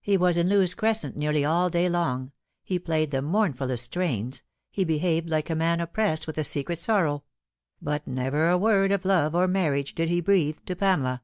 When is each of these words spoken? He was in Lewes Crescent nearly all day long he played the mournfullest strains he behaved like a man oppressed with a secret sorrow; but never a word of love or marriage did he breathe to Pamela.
He 0.00 0.16
was 0.16 0.38
in 0.38 0.48
Lewes 0.48 0.72
Crescent 0.72 1.14
nearly 1.14 1.44
all 1.44 1.68
day 1.68 1.90
long 1.90 2.32
he 2.64 2.78
played 2.78 3.10
the 3.10 3.20
mournfullest 3.20 3.84
strains 3.84 4.42
he 4.70 4.82
behaved 4.82 5.28
like 5.28 5.50
a 5.50 5.54
man 5.54 5.78
oppressed 5.78 6.26
with 6.26 6.38
a 6.38 6.42
secret 6.44 6.78
sorrow; 6.78 7.24
but 7.82 8.06
never 8.06 8.48
a 8.48 8.56
word 8.56 8.92
of 8.92 9.04
love 9.04 9.34
or 9.34 9.46
marriage 9.46 9.94
did 9.94 10.08
he 10.08 10.22
breathe 10.22 10.60
to 10.64 10.74
Pamela. 10.74 11.22